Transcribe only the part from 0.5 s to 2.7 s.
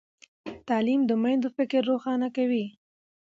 تعلیم د میندو فکر روښانه کوي۔